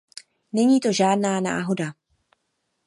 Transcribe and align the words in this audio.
Není 0.51 0.79
to 0.79 0.93
žádná 0.93 1.39
náhoda. 1.39 1.93